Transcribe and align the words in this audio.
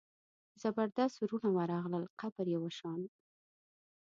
د 0.51 0.53
زبردست 0.63 1.15
وروڼه 1.17 1.49
ورغلل 1.57 2.05
قبر 2.19 2.45
یې 2.53 2.59
وشان. 2.61 2.99